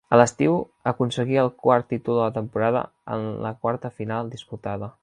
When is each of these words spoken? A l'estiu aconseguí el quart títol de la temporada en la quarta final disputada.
A 0.15 0.17
l'estiu 0.19 0.55
aconseguí 0.91 1.37
el 1.41 1.51
quart 1.65 1.89
títol 1.93 2.19
de 2.21 2.25
la 2.27 2.33
temporada 2.39 2.85
en 3.19 3.31
la 3.49 3.57
quarta 3.67 3.95
final 4.01 4.35
disputada. 4.39 4.95